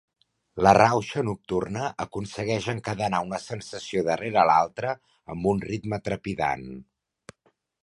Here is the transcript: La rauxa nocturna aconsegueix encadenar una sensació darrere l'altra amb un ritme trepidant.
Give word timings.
La 0.67 0.71
rauxa 0.77 1.23
nocturna 1.27 1.83
aconsegueix 2.05 2.69
encadenar 2.73 3.21
una 3.27 3.41
sensació 3.45 4.03
darrere 4.09 4.47
l'altra 4.53 4.97
amb 5.35 5.53
un 5.55 5.63
ritme 5.69 6.03
trepidant. 6.11 6.69